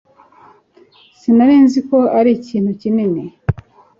Sinari 1.19 1.55
nzi 1.65 1.79
ko 1.89 1.97
ari 2.17 2.31
ikintu 2.37 2.71
kinini 2.81 3.23